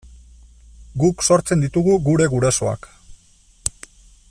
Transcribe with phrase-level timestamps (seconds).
[1.03, 2.89] Guk sortzen ditugu gure gurasoak.